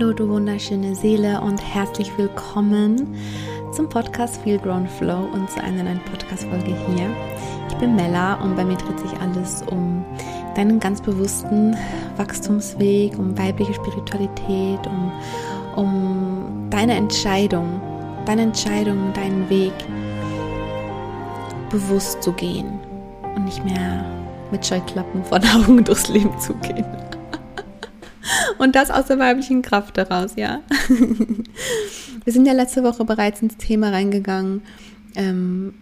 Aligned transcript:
Hallo, 0.00 0.12
du 0.12 0.28
wunderschöne 0.28 0.94
Seele 0.94 1.40
und 1.40 1.58
herzlich 1.58 2.16
willkommen 2.16 3.16
zum 3.72 3.88
Podcast 3.88 4.40
Feel 4.42 4.56
Grown 4.56 4.86
Flow 4.86 5.28
und 5.32 5.50
zu 5.50 5.60
einer 5.60 5.82
neuen 5.82 5.98
Podcast-Folge 6.04 6.76
hier. 6.86 7.10
Ich 7.68 7.74
bin 7.78 7.96
Mella 7.96 8.34
und 8.34 8.54
bei 8.54 8.64
mir 8.64 8.76
dreht 8.76 9.00
sich 9.00 9.10
alles 9.20 9.64
um 9.68 10.04
deinen 10.54 10.78
ganz 10.78 11.00
bewussten 11.00 11.76
Wachstumsweg, 12.16 13.18
um 13.18 13.36
weibliche 13.36 13.74
Spiritualität, 13.74 14.78
um, 14.86 15.12
um 15.74 16.68
deine 16.70 16.94
Entscheidung, 16.94 17.80
deine 18.24 18.42
Entscheidung, 18.42 19.12
deinen 19.14 19.50
Weg 19.50 19.74
bewusst 21.70 22.22
zu 22.22 22.30
gehen 22.34 22.78
und 23.34 23.46
nicht 23.46 23.64
mehr 23.64 24.04
mit 24.52 24.64
Scheuklappen 24.64 25.24
vor 25.24 25.40
Augen 25.56 25.82
durchs 25.82 26.06
Leben 26.06 26.38
zu 26.38 26.54
gehen. 26.54 26.86
Und 28.58 28.74
das 28.74 28.90
aus 28.90 29.06
der 29.06 29.18
weiblichen 29.18 29.62
Kraft 29.62 29.96
heraus, 29.96 30.32
ja. 30.36 30.60
Wir 32.24 32.32
sind 32.32 32.46
ja 32.46 32.52
letzte 32.52 32.82
Woche 32.82 33.04
bereits 33.04 33.40
ins 33.42 33.56
Thema 33.56 33.90
reingegangen, 33.90 34.62
ähm, 35.14 35.74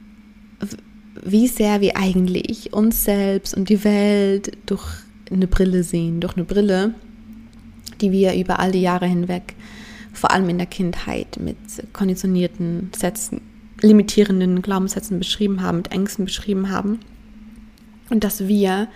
wie 1.24 1.48
sehr 1.48 1.80
wir 1.80 1.96
eigentlich 1.96 2.72
uns 2.72 3.05
selbst 3.05 3.56
und 3.56 3.69
die 3.69 3.82
Welt 3.84 4.56
durch 4.66 4.84
eine 5.30 5.46
Brille 5.46 5.82
sehen, 5.82 6.20
durch 6.20 6.36
eine 6.36 6.45
Brille, 6.45 6.95
die 8.00 8.12
wir 8.12 8.34
über 8.34 8.60
all 8.60 8.72
die 8.72 8.83
Jahre 8.83 9.06
hinweg, 9.06 9.55
vor 10.12 10.30
allem 10.30 10.48
in 10.48 10.58
der 10.58 10.66
Kindheit, 10.66 11.38
mit 11.41 11.56
konditionierten 11.92 12.91
Sätzen, 12.97 13.41
limitierenden 13.80 14.62
Glaubenssätzen 14.62 15.19
beschrieben 15.19 15.62
haben, 15.62 15.78
mit 15.78 15.92
Ängsten 15.92 16.24
beschrieben 16.24 16.70
haben. 16.70 17.00
Und 18.08 18.24
dass 18.24 18.47
wir 18.47 18.89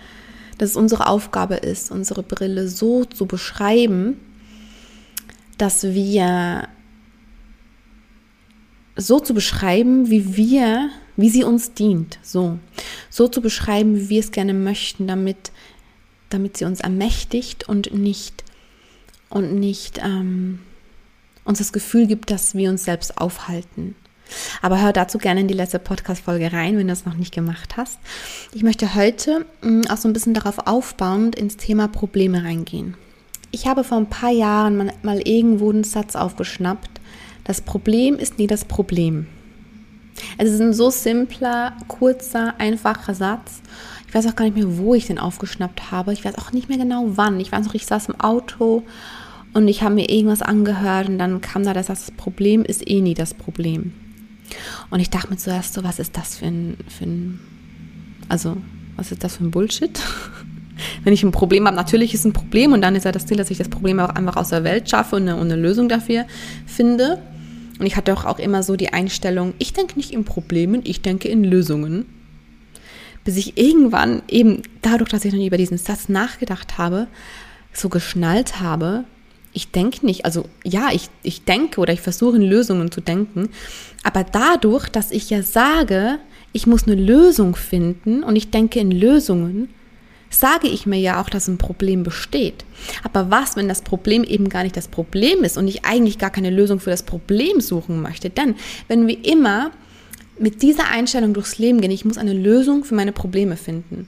dass 0.61 0.69
es 0.69 0.75
unsere 0.75 1.07
Aufgabe 1.07 1.55
ist, 1.55 1.89
unsere 1.89 2.21
Brille 2.21 2.67
so 2.67 3.03
zu 3.03 3.25
beschreiben, 3.25 4.19
dass 5.57 5.81
wir 5.85 6.67
so 8.95 9.19
zu 9.19 9.33
beschreiben, 9.33 10.11
wie 10.11 10.37
wir, 10.37 10.91
wie 11.17 11.29
sie 11.29 11.43
uns 11.43 11.73
dient, 11.73 12.19
so, 12.21 12.59
so 13.09 13.27
zu 13.27 13.41
beschreiben, 13.41 13.95
wie 13.95 14.09
wir 14.09 14.19
es 14.19 14.31
gerne 14.31 14.53
möchten, 14.53 15.07
damit, 15.07 15.51
damit 16.29 16.57
sie 16.57 16.65
uns 16.65 16.79
ermächtigt 16.79 17.67
und 17.67 17.91
nicht 17.95 18.43
und 19.29 19.55
nicht 19.55 19.99
ähm, 20.03 20.59
uns 21.43 21.57
das 21.57 21.73
Gefühl 21.73 22.05
gibt, 22.05 22.29
dass 22.29 22.53
wir 22.53 22.69
uns 22.69 22.83
selbst 22.83 23.17
aufhalten. 23.17 23.95
Aber 24.61 24.81
hör 24.81 24.93
dazu 24.93 25.17
gerne 25.17 25.41
in 25.41 25.47
die 25.47 25.53
letzte 25.53 25.79
Podcast-Folge 25.79 26.53
rein, 26.53 26.77
wenn 26.77 26.87
du 26.87 26.93
es 26.93 27.05
noch 27.05 27.15
nicht 27.15 27.33
gemacht 27.33 27.77
hast. 27.77 27.99
Ich 28.53 28.63
möchte 28.63 28.95
heute 28.95 29.45
mm, 29.61 29.81
auch 29.89 29.97
so 29.97 30.07
ein 30.07 30.13
bisschen 30.13 30.33
darauf 30.33 30.67
aufbauend 30.67 31.35
ins 31.35 31.57
Thema 31.57 31.87
Probleme 31.87 32.43
reingehen. 32.43 32.95
Ich 33.51 33.67
habe 33.67 33.83
vor 33.83 33.97
ein 33.97 34.09
paar 34.09 34.31
Jahren 34.31 34.91
mal, 35.03 35.19
irgendwo 35.27 35.69
einen 35.69 35.83
Satz 35.83 36.15
aufgeschnappt. 36.15 37.01
Das 37.43 37.61
Problem 37.61 38.15
ist 38.15 38.39
nie 38.39 38.47
das 38.47 38.65
Problem. 38.65 39.27
Es 40.37 40.49
ist 40.49 40.61
ein 40.61 40.73
so 40.73 40.89
simpler, 40.89 41.73
kurzer, 41.87 42.53
einfacher 42.59 43.13
Satz. 43.13 43.61
Ich 44.07 44.13
weiß 44.13 44.27
auch 44.27 44.35
gar 44.35 44.45
nicht 44.45 44.57
mehr, 44.57 44.77
wo 44.77 44.93
ich 44.93 45.07
den 45.07 45.19
aufgeschnappt 45.19 45.91
habe. 45.91 46.13
Ich 46.13 46.23
weiß 46.23 46.37
auch 46.37 46.51
nicht 46.51 46.69
mehr 46.69 46.77
genau 46.77 47.11
wann. 47.15 47.39
Ich 47.39 47.51
weiß 47.51 47.65
noch, 47.65 47.73
ich 47.73 47.85
saß 47.85 48.09
im 48.09 48.19
Auto 48.19 48.83
und 49.53 49.67
ich 49.67 49.83
habe 49.83 49.95
mir 49.95 50.09
irgendwas 50.09 50.41
angehört 50.41 51.09
und 51.09 51.17
dann 51.17 51.41
kam 51.41 51.63
da 51.63 51.73
das, 51.73 51.87
das 51.87 52.11
Problem 52.11 52.63
ist 52.63 52.87
eh 52.89 53.01
nie 53.01 53.13
das 53.13 53.33
Problem. 53.33 53.93
Und 54.89 54.99
ich 54.99 55.09
dachte 55.09 55.29
mir 55.29 55.37
zuerst 55.37 55.73
so, 55.73 55.83
was 55.83 55.99
ist 55.99 56.17
das 56.17 56.37
für 56.37 56.45
ein, 56.45 56.77
für 56.87 57.05
ein 57.05 57.39
also, 58.31 58.55
was 58.95 59.11
ist 59.11 59.23
das 59.23 59.37
für 59.37 59.43
ein 59.43 59.51
Bullshit? 59.51 59.99
Wenn 61.03 61.13
ich 61.13 61.21
ein 61.23 61.31
Problem 61.31 61.67
habe, 61.67 61.75
natürlich 61.75 62.13
ist 62.13 62.25
ein 62.25 62.33
Problem 62.33 62.71
und 62.71 62.81
dann 62.81 62.95
ist 62.95 63.03
ja 63.03 63.11
das 63.11 63.25
Ziel, 63.25 63.37
dass 63.37 63.51
ich 63.51 63.57
das 63.57 63.69
Problem 63.69 63.99
auch 63.99 64.09
einfach 64.09 64.37
aus 64.37 64.49
der 64.49 64.63
Welt 64.63 64.89
schaffe 64.89 65.17
und 65.17 65.23
eine, 65.23 65.35
und 65.35 65.51
eine 65.51 65.61
Lösung 65.61 65.89
dafür 65.89 66.25
finde. 66.65 67.21
Und 67.77 67.85
ich 67.85 67.97
hatte 67.97 68.13
auch, 68.13 68.25
auch 68.25 68.39
immer 68.39 68.63
so 68.63 68.75
die 68.75 68.93
Einstellung, 68.93 69.53
ich 69.57 69.73
denke 69.73 69.97
nicht 69.97 70.11
in 70.11 70.23
Problemen, 70.23 70.81
ich 70.85 71.01
denke 71.01 71.27
in 71.27 71.43
Lösungen. 71.43 72.05
Bis 73.23 73.37
ich 73.37 73.57
irgendwann 73.57 74.23
eben 74.27 74.61
dadurch, 74.81 75.09
dass 75.09 75.25
ich 75.25 75.33
noch 75.33 75.39
nie 75.39 75.47
über 75.47 75.57
diesen 75.57 75.77
Satz 75.77 76.07
nachgedacht 76.07 76.77
habe, 76.77 77.07
so 77.73 77.89
geschnallt 77.89 78.61
habe, 78.61 79.03
ich 79.53 79.71
denke 79.71 80.05
nicht, 80.05 80.25
also 80.25 80.45
ja, 80.63 80.89
ich, 80.91 81.09
ich 81.23 81.43
denke 81.43 81.81
oder 81.81 81.93
ich 81.93 82.01
versuche 82.01 82.37
in 82.37 82.43
Lösungen 82.43 82.91
zu 82.91 83.01
denken, 83.01 83.49
aber 84.03 84.23
dadurch, 84.23 84.89
dass 84.89 85.11
ich 85.11 85.29
ja 85.29 85.43
sage, 85.43 86.19
ich 86.53 86.67
muss 86.67 86.87
eine 86.87 86.95
Lösung 86.95 87.55
finden 87.55 88.23
und 88.23 88.35
ich 88.35 88.51
denke 88.51 88.79
in 88.79 88.91
Lösungen, 88.91 89.69
sage 90.29 90.67
ich 90.67 90.85
mir 90.85 90.99
ja 90.99 91.21
auch, 91.21 91.29
dass 91.29 91.47
ein 91.47 91.57
Problem 91.57 92.03
besteht. 92.03 92.65
Aber 93.03 93.29
was, 93.29 93.55
wenn 93.57 93.67
das 93.67 93.81
Problem 93.81 94.23
eben 94.23 94.47
gar 94.49 94.63
nicht 94.63 94.77
das 94.77 94.87
Problem 94.87 95.43
ist 95.43 95.57
und 95.57 95.67
ich 95.67 95.83
eigentlich 95.83 96.17
gar 96.17 96.29
keine 96.29 96.49
Lösung 96.49 96.79
für 96.79 96.89
das 96.89 97.03
Problem 97.03 97.59
suchen 97.59 98.01
möchte? 98.01 98.29
Denn 98.29 98.55
wenn 98.87 99.07
wir 99.07 99.23
immer 99.25 99.71
mit 100.39 100.61
dieser 100.61 100.87
Einstellung 100.89 101.33
durchs 101.33 101.57
Leben 101.57 101.81
gehen, 101.81 101.91
ich 101.91 102.05
muss 102.05 102.17
eine 102.17 102.33
Lösung 102.33 102.85
für 102.85 102.95
meine 102.95 103.11
Probleme 103.11 103.57
finden, 103.57 104.07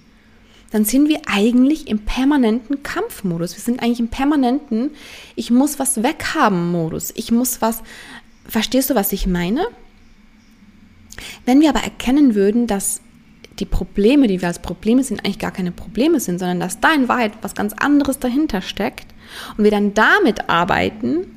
dann 0.73 0.85
sind 0.85 1.07
wir 1.07 1.21
eigentlich 1.27 1.87
im 1.87 1.99
permanenten 1.99 2.81
Kampfmodus. 2.81 3.55
Wir 3.55 3.61
sind 3.61 3.83
eigentlich 3.83 3.99
im 3.99 4.07
permanenten, 4.07 4.89
ich 5.35 5.51
muss 5.51 5.77
was 5.77 6.01
weghaben 6.01 6.71
Modus. 6.71 7.13
Ich 7.15 7.31
muss 7.31 7.61
was, 7.61 7.83
verstehst 8.49 8.89
du, 8.89 8.95
was 8.95 9.13
ich 9.13 9.27
meine? 9.27 9.67
Wenn 11.45 11.61
wir 11.61 11.69
aber 11.69 11.83
erkennen 11.83 12.33
würden, 12.33 12.65
dass 12.65 13.01
die 13.59 13.65
Probleme, 13.65 14.25
die 14.25 14.41
wir 14.41 14.47
als 14.47 14.63
Probleme 14.63 15.03
sind, 15.03 15.19
eigentlich 15.19 15.37
gar 15.37 15.51
keine 15.51 15.71
Probleme 15.71 16.19
sind, 16.19 16.39
sondern 16.39 16.59
dass 16.59 16.79
da 16.79 16.91
in 16.95 17.07
Wahrheit 17.07 17.33
was 17.43 17.53
ganz 17.53 17.73
anderes 17.73 18.17
dahinter 18.17 18.63
steckt 18.63 19.13
und 19.55 19.65
wir 19.65 19.71
dann 19.71 19.93
damit 19.93 20.49
arbeiten, 20.49 21.27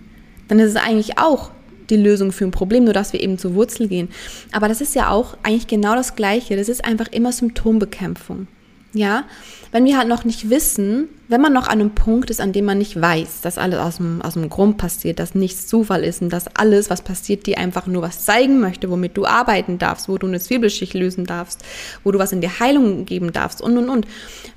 dann 0.49 0.59
ist 0.61 0.71
es 0.71 0.77
eigentlich 0.77 1.19
auch 1.19 1.51
die 1.91 1.97
Lösung 1.97 2.33
für 2.33 2.47
ein 2.47 2.53
Problem, 2.53 2.85
nur 2.85 2.95
dass 2.95 3.13
wir 3.13 3.23
eben 3.23 3.37
zur 3.37 3.55
Wurzel 3.55 3.89
gehen. 3.89 4.09
Aber 4.53 4.67
das 4.67 4.81
ist 4.81 4.95
ja 4.95 5.11
auch 5.11 5.37
eigentlich 5.43 5.67
genau 5.67 5.95
das 5.95 6.17
Gleiche. 6.17 6.57
Das 6.57 6.71
ist 6.71 6.87
einfach 6.87 7.09
immer 7.09 7.33
Symptombekämpfung. 7.33 8.47
Ja, 8.97 9.25
wenn 9.73 9.84
wir 9.84 9.99
halt 9.99 10.09
noch 10.09 10.25
nicht 10.25 10.49
wissen, 10.49 11.09
wenn 11.28 11.41
man 11.41 11.53
noch 11.53 11.66
an 11.66 11.81
einem 11.81 11.94
Punkt 11.94 12.31
ist, 12.31 12.41
an 12.41 12.53
dem 12.53 12.66
man 12.66 12.78
nicht 12.78 13.00
weiß, 13.00 13.41
dass 13.41 13.59
alles 13.59 13.81
aus 13.81 13.97
dem, 13.97 14.22
aus 14.22 14.34
dem 14.34 14.48
Grund 14.48 14.78
passiert, 14.78 15.19
dass 15.19 15.34
nichts 15.34 15.66
Zufall 15.66 16.04
ist 16.04 16.22
und 16.22 16.32
dass 16.32 16.47
alles, 16.54 16.88
was 16.88 17.03
passiert, 17.03 17.47
dir 17.47 17.59
einfach 17.59 17.87
nur 17.87 18.03
was 18.03 18.25
zeigen 18.25 18.60
möchte, 18.60 18.91
womit 18.91 19.16
du 19.16 19.26
arbeiten 19.26 19.78
darfst, 19.78 20.09
wo 20.09 20.19
du 20.19 20.26
eine 20.26 20.38
Zwiebelschicht 20.38 20.94
lösen 20.94 21.25
darfst, 21.25 21.64
wo 22.04 22.12
du 22.12 22.19
was 22.19 22.32
in 22.32 22.41
die 22.41 22.48
Heilung 22.48 23.06
geben 23.06 23.32
darfst 23.32 23.60
und 23.60 23.76
und 23.76 23.88
und. 23.88 24.06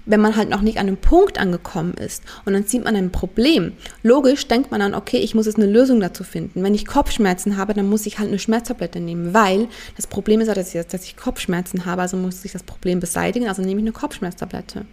Wenn 0.06 0.22
man 0.22 0.35
halt 0.35 0.50
noch 0.50 0.62
nicht 0.62 0.78
an 0.78 0.88
einem 0.88 0.97
Punkt 0.97 1.40
angekommen 1.40 1.94
ist 1.94 2.24
und 2.46 2.53
dann 2.53 2.63
sieht 2.63 2.84
man 2.84 2.96
ein 2.96 3.12
Problem, 3.12 3.74
logisch 4.03 4.47
denkt 4.47 4.72
man 4.72 4.80
dann, 4.80 4.96
okay, 4.96 5.18
ich 5.18 5.36
muss 5.36 5.46
jetzt 5.46 5.57
eine 5.57 5.68
Lösung 5.68 6.00
dazu 6.00 6.24
finden. 6.24 6.63
Wenn 6.63 6.74
ich 6.75 6.86
Kopfschmerzen 6.86 7.57
habe, 7.57 7.74
dann 7.74 7.90
muss 7.90 8.06
ich 8.06 8.19
halt 8.19 8.30
eine 8.30 8.40
Schmerztablette 8.40 9.00
nehmen, 9.00 9.34
weil 9.34 9.68
das 9.96 10.07
Problem 10.07 10.41
ist 10.41 10.47
ja, 10.47 10.53
dass 10.53 10.74
ich, 10.74 10.86
dass 10.88 11.03
ich 11.03 11.18
Kopfschmerzen 11.18 11.86
habe, 11.86 12.01
also 12.01 12.18
muss 12.18 12.46
ich 12.46 12.51
das 12.51 12.63
Problem 12.63 13.00
beseitigen, 13.00 13.47
also 13.47 13.62
nehme 13.62 13.81
ich 13.81 13.86
eine 13.86 13.91
Kopfschmerztablette. 13.91 14.86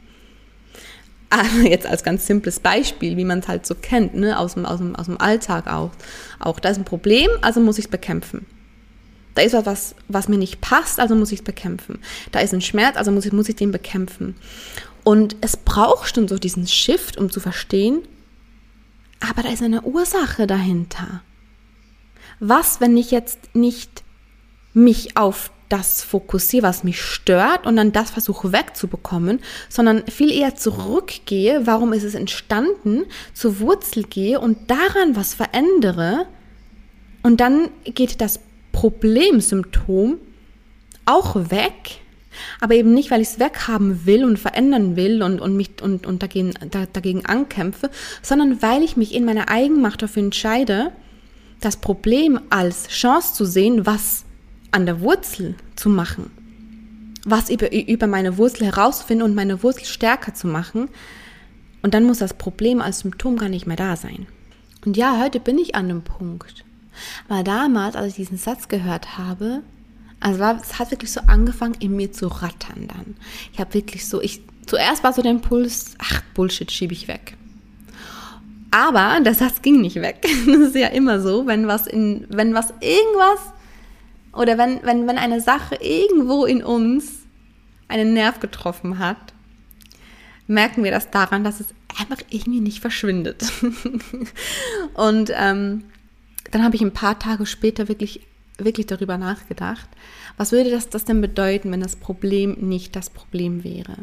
Jetzt 1.65 1.87
als 1.87 2.05
ganz 2.05 2.27
simples 2.27 2.61
Beispiel, 2.61 3.17
wie 3.17 3.25
man 3.25 3.41
es 3.41 3.49
halt 3.49 3.67
so 3.67 3.75
kennt, 3.75 4.15
ne, 4.15 4.39
aus 4.39 4.55
dem, 4.55 4.65
aus 4.67 4.79
dem, 4.79 4.95
aus 4.97 5.07
dem 5.07 5.21
Alltag 5.21 5.67
auch. 5.67 5.91
Auch 6.39 6.61
da 6.61 6.71
ist 6.71 6.79
ein 6.79 6.85
Problem, 6.85 7.31
also 7.43 7.61
muss 7.61 7.79
ich 7.79 7.87
es 7.87 7.91
bekämpfen. 7.91 8.47
Da 9.35 9.43
ist 9.43 9.55
was, 9.67 9.95
was 10.09 10.29
mir 10.29 10.39
nicht 10.39 10.63
passt, 10.63 10.99
also 10.99 11.15
muss 11.15 11.31
ich 11.31 11.41
es 11.41 11.45
bekämpfen. 11.45 11.99
Da 12.33 12.41
ist 12.41 12.55
ein 12.55 12.63
Schmerz, 12.63 12.97
also 12.97 13.13
muss 13.13 13.27
ich, 13.27 13.33
muss 13.33 13.49
ich 13.49 13.57
den 13.57 13.71
bekämpfen. 13.71 14.35
Und 15.05 15.37
es 15.41 15.57
braucht 15.57 16.15
schon 16.15 16.27
so 16.27 16.39
diesen 16.39 16.67
Shift, 16.67 17.19
um 17.19 17.31
zu 17.31 17.39
verstehen, 17.39 18.03
aber 19.21 19.43
da 19.43 19.51
ist 19.51 19.63
eine 19.63 19.83
Ursache 19.83 20.47
dahinter. 20.47 21.23
Was, 22.41 22.81
wenn 22.81 22.97
ich 22.97 23.11
jetzt 23.11 23.55
nicht 23.55 24.05
mich 24.73 25.17
auf 25.17 25.51
das 25.69 26.03
fokussiere, 26.03 26.67
was 26.67 26.85
mich 26.85 27.01
stört 27.01 27.67
und 27.67 27.77
dann 27.77 27.93
das 27.93 28.11
versuche 28.11 28.53
wegzubekommen, 28.53 29.41
sondern 29.69 30.07
viel 30.07 30.31
eher 30.31 30.55
zurückgehe, 30.55 31.67
warum 31.67 31.93
ist 31.93 32.05
es 32.05 32.15
entstanden, 32.15 33.05
zur 33.35 33.61
Wurzel 33.61 34.05
gehe 34.05 34.41
und 34.41 34.71
daran 34.71 35.17
was 35.17 35.35
verändere. 35.35 36.27
Und 37.23 37.41
dann 37.41 37.71
geht 37.85 38.21
das 38.21 38.41
Problemsymptom 38.73 40.19
auch 41.05 41.35
weg, 41.51 42.01
aber 42.61 42.75
eben 42.75 42.93
nicht, 42.93 43.11
weil 43.11 43.23
ich 43.23 43.29
es 43.29 43.39
weghaben 43.39 44.05
will 44.05 44.25
und 44.25 44.39
verändern 44.39 44.95
will 44.97 45.23
und, 45.23 45.41
und 45.41 45.57
mich 45.57 45.71
und, 45.83 46.07
und 46.07 46.23
dagegen, 46.23 46.53
da, 46.71 46.87
dagegen 46.93 47.25
ankämpfe, 47.25 47.91
sondern 48.23 48.61
weil 48.63 48.83
ich 48.83 48.97
mich 48.97 49.15
in 49.15 49.25
meiner 49.25 49.49
Eigenmacht 49.49 50.03
dafür 50.03 50.23
entscheide, 50.23 50.93
das 51.61 51.79
Problem 51.79 52.39
als 52.51 52.89
Chance 52.89 53.33
zu 53.33 53.47
sehen, 53.47 53.87
was 53.87 54.26
an 54.73 54.87
der 54.87 55.01
Wurzel 55.01 55.55
zu 55.75 55.89
machen, 55.89 56.31
was 57.25 57.51
über, 57.51 57.73
über 57.73 58.07
meine 58.07 58.39
Wurzel 58.39 58.67
herauszufinden 58.67 59.27
und 59.27 59.35
meine 59.35 59.63
Wurzel 59.63 59.85
stärker 59.85 60.35
zu 60.35 60.47
machen. 60.47 60.89
Und 61.83 61.95
dann 61.95 62.05
muss 62.05 62.19
das 62.19 62.35
Problem 62.35 62.81
als 62.81 63.01
Symptom 63.01 63.37
gar 63.37 63.49
nicht 63.49 63.67
mehr 63.67 63.77
da 63.77 63.97
sein. 63.97 64.27
Und 64.85 64.97
ja, 64.97 65.21
heute 65.21 65.41
bin 65.41 65.59
ich 65.59 65.75
an 65.75 65.89
dem 65.89 66.03
Punkt. 66.03 66.65
Aber 67.29 67.43
damals, 67.43 67.97
als 67.97 68.09
ich 68.09 68.15
diesen 68.17 68.39
Satz 68.39 68.69
gehört 68.69 69.19
habe, 69.19 69.63
also 70.21 70.39
war, 70.39 70.61
es 70.61 70.79
hat 70.79 70.91
wirklich 70.91 71.13
so 71.13 71.21
angefangen, 71.27 71.77
in 71.81 71.95
mir 71.95 72.13
zu 72.13 72.29
rattern 72.29 72.89
dann. 72.89 73.17
Ich 73.53 73.59
habe 73.59 73.75
wirklich 73.75 74.07
so, 74.07 74.21
ich, 74.21 74.41
zuerst 74.67 75.05
war 75.05 75.13
so 75.13 75.23
der 75.23 75.33
Impuls, 75.33 75.95
ach, 75.99 76.23
Bullshit, 76.35 76.71
schiebe 76.71 76.93
ich 76.93 77.09
weg. 77.09 77.37
Aber 78.71 79.21
der 79.21 79.35
Satz 79.35 79.63
ging 79.63 79.81
nicht 79.81 79.97
weg. 79.97 80.27
Das 80.47 80.57
ist 80.57 80.77
ja 80.77 80.89
immer 80.89 81.21
so, 81.21 81.47
wenn 81.47 81.67
was 81.67 81.87
in, 81.87 82.27
wenn 82.29 82.55
was 82.55 82.71
irgendwas 82.81 83.41
oder 84.37 84.59
wenn, 84.59 84.83
wenn, 84.83 85.07
wenn 85.07 85.19
eine 85.19 85.41
Sache 85.41 85.77
irgendwo 85.77 86.45
in 86.45 86.63
uns 86.63 87.23
einen 87.89 88.15
Nerv 88.15 88.41
getroffen 88.41 88.99
hat, 88.99 89.35
merken 90.47 90.85
wir 90.85 90.91
das 90.91 91.11
daran, 91.11 91.45
dass 91.45 91.61
es 91.61 91.69
einfach 91.99 92.19
irgendwie 92.31 92.61
nicht 92.61 92.81
verschwindet. 92.81 93.45
und 94.95 95.33
ähm, 95.35 95.85
dann 96.51 96.65
habe 96.65 96.77
ich 96.77 96.83
ein 96.83 96.93
paar 96.93 97.19
Tage 97.19 97.47
später 97.47 97.89
wirklich, 97.89 98.21
wirklich 98.59 98.87
darüber 98.87 99.19
nachgedacht, 99.19 99.89
was 100.37 100.53
würde 100.53 100.71
das, 100.71 100.89
das 100.89 101.05
denn 101.05 101.21
bedeuten, 101.21 101.71
wenn 101.73 101.81
das 101.81 101.97
Problem 101.97 102.53
nicht 102.61 102.95
das 102.95 103.11
Problem 103.11 103.65
wäre? 103.65 103.97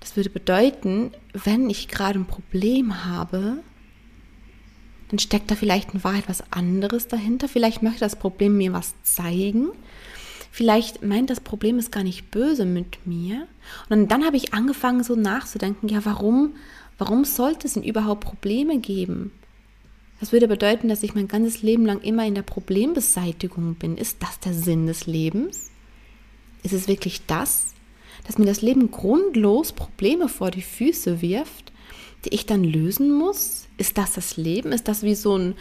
Das 0.00 0.16
würde 0.16 0.30
bedeuten, 0.30 1.12
wenn 1.32 1.68
ich 1.68 1.88
gerade 1.88 2.18
ein 2.18 2.26
Problem 2.26 3.04
habe, 3.04 3.58
dann 5.08 5.18
steckt 5.18 5.50
da 5.50 5.54
vielleicht 5.54 5.94
in 5.94 6.04
Wahrheit 6.04 6.28
was 6.28 6.44
anderes 6.52 7.08
dahinter. 7.08 7.48
Vielleicht 7.48 7.82
möchte 7.82 8.00
das 8.00 8.16
Problem 8.16 8.56
mir 8.56 8.72
was 8.72 8.94
zeigen. 9.02 9.70
Vielleicht 10.50 11.04
meint 11.04 11.30
das 11.30 11.40
Problem 11.40 11.78
ist 11.78 11.92
gar 11.92 12.02
nicht 12.02 12.30
böse 12.30 12.64
mit 12.64 13.06
mir. 13.06 13.46
Und 13.88 14.10
dann, 14.10 14.24
habe 14.24 14.36
ich 14.36 14.54
angefangen 14.54 15.02
so 15.02 15.14
nachzudenken, 15.14 15.88
ja, 15.88 16.04
warum, 16.04 16.54
warum 16.98 17.24
sollte 17.24 17.66
es 17.66 17.74
denn 17.74 17.82
überhaupt 17.82 18.24
Probleme 18.24 18.78
geben? 18.78 19.32
Das 20.20 20.32
würde 20.32 20.48
bedeuten, 20.48 20.88
dass 20.88 21.02
ich 21.02 21.14
mein 21.14 21.28
ganzes 21.28 21.62
Leben 21.62 21.86
lang 21.86 22.00
immer 22.00 22.26
in 22.26 22.34
der 22.34 22.42
Problembeseitigung 22.42 23.76
bin. 23.76 23.96
Ist 23.96 24.22
das 24.22 24.40
der 24.40 24.52
Sinn 24.52 24.86
des 24.86 25.06
Lebens? 25.06 25.70
Ist 26.64 26.72
es 26.72 26.88
wirklich 26.88 27.24
das, 27.26 27.74
dass 28.26 28.36
mir 28.36 28.46
das 28.46 28.60
Leben 28.60 28.90
grundlos 28.90 29.72
Probleme 29.72 30.28
vor 30.28 30.50
die 30.50 30.62
Füße 30.62 31.22
wirft, 31.22 31.72
die 32.24 32.34
ich 32.34 32.46
dann 32.46 32.64
lösen 32.64 33.12
muss? 33.12 33.67
Ist 33.78 33.96
das 33.96 34.12
das 34.12 34.36
Leben? 34.36 34.72
Ist 34.72 34.88
das 34.88 35.02
wie 35.02 35.14
so 35.14 35.38
ein 35.38 35.54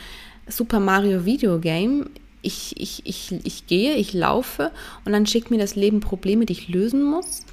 Super 0.47 0.79
Mario 0.79 1.23
Videogame? 1.23 2.09
Ich, 2.41 2.73
ich, 2.77 3.05
ich, 3.05 3.33
ich 3.43 3.67
gehe, 3.67 3.95
ich 3.95 4.13
laufe 4.13 4.71
und 5.05 5.11
dann 5.11 5.25
schickt 5.25 5.51
mir 5.51 5.57
das 5.57 5.75
Leben 5.75 5.99
Probleme, 5.99 6.45
die 6.45 6.53
ich 6.53 6.67
lösen 6.67 7.03
muss? 7.03 7.45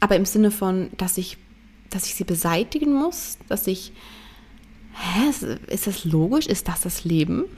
Aber 0.00 0.16
im 0.16 0.24
Sinne 0.24 0.50
von, 0.50 0.90
dass 0.96 1.18
ich, 1.18 1.38
dass 1.90 2.06
ich 2.06 2.14
sie 2.14 2.24
beseitigen 2.24 2.92
muss, 2.92 3.38
dass 3.48 3.66
ich 3.66 3.92
hä, 4.94 5.30
ist 5.68 5.86
das 5.86 6.04
logisch? 6.04 6.46
Ist 6.46 6.68
das 6.68 6.82
das 6.82 7.04
Leben? 7.04 7.44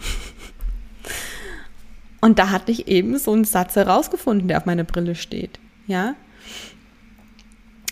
Und 2.20 2.38
da 2.38 2.50
hatte 2.50 2.72
ich 2.72 2.88
eben 2.88 3.18
so 3.18 3.32
einen 3.32 3.44
Satz 3.44 3.76
herausgefunden, 3.76 4.48
der 4.48 4.58
auf 4.58 4.66
meiner 4.66 4.84
Brille 4.84 5.14
steht. 5.14 5.58
Ja? 5.86 6.14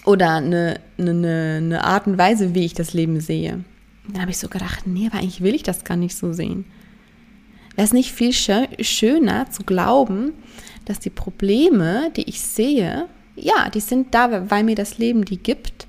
Oder 0.04 0.36
eine, 0.36 0.80
eine, 0.98 1.56
eine 1.58 1.84
Art 1.84 2.06
und 2.06 2.18
Weise, 2.18 2.54
wie 2.54 2.64
ich 2.64 2.74
das 2.74 2.92
Leben 2.92 3.20
sehe. 3.20 3.64
Dann 4.08 4.20
habe 4.20 4.32
ich 4.32 4.38
so 4.38 4.48
gedacht, 4.48 4.86
nee, 4.86 5.06
aber 5.06 5.18
eigentlich 5.18 5.42
will 5.42 5.54
ich 5.54 5.62
das 5.62 5.84
gar 5.84 5.96
nicht 5.96 6.16
so 6.16 6.32
sehen. 6.32 6.64
Wäre 7.76 7.86
es 7.86 7.92
nicht 7.92 8.12
viel 8.12 8.32
schöner 8.32 9.50
zu 9.50 9.62
glauben, 9.62 10.32
dass 10.84 10.98
die 10.98 11.10
Probleme, 11.10 12.10
die 12.16 12.28
ich 12.28 12.40
sehe, 12.40 13.06
ja, 13.36 13.70
die 13.70 13.80
sind 13.80 14.14
da, 14.14 14.50
weil 14.50 14.64
mir 14.64 14.74
das 14.74 14.98
Leben 14.98 15.24
die 15.24 15.38
gibt 15.38 15.86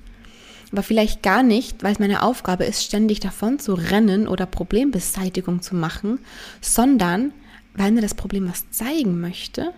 aber 0.74 0.82
vielleicht 0.82 1.22
gar 1.22 1.44
nicht, 1.44 1.84
weil 1.84 1.92
es 1.92 2.00
meine 2.00 2.22
Aufgabe 2.24 2.64
ist, 2.64 2.82
ständig 2.82 3.20
davon 3.20 3.60
zu 3.60 3.74
rennen 3.74 4.26
oder 4.26 4.44
Problembeseitigung 4.44 5.62
zu 5.62 5.76
machen, 5.76 6.18
sondern 6.60 7.32
weil 7.74 7.92
mir 7.92 8.00
das 8.00 8.14
Problem 8.14 8.48
was 8.48 8.68
zeigen 8.70 9.20
möchte. 9.20 9.72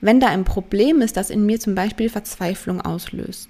Wenn 0.00 0.20
da 0.20 0.28
ein 0.28 0.44
Problem 0.44 1.00
ist, 1.00 1.16
das 1.16 1.30
in 1.30 1.46
mir 1.46 1.60
zum 1.60 1.74
Beispiel 1.74 2.08
Verzweiflung 2.08 2.80
auslöst, 2.80 3.48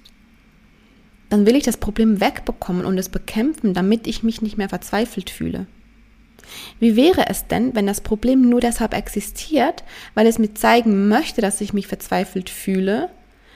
dann 1.29 1.45
will 1.45 1.55
ich 1.55 1.63
das 1.63 1.77
Problem 1.77 2.19
wegbekommen 2.19 2.85
und 2.85 2.97
es 2.97 3.09
bekämpfen, 3.09 3.73
damit 3.73 4.07
ich 4.07 4.23
mich 4.23 4.41
nicht 4.41 4.57
mehr 4.57 4.69
verzweifelt 4.69 5.29
fühle. 5.29 5.67
Wie 6.79 6.95
wäre 6.95 7.29
es 7.29 7.47
denn, 7.47 7.75
wenn 7.75 7.87
das 7.87 8.01
Problem 8.01 8.49
nur 8.49 8.59
deshalb 8.59 8.93
existiert, 8.93 9.83
weil 10.15 10.27
es 10.27 10.39
mir 10.39 10.53
zeigen 10.53 11.07
möchte, 11.07 11.39
dass 11.39 11.61
ich 11.61 11.73
mich 11.73 11.87
verzweifelt 11.87 12.49
fühle 12.49 13.09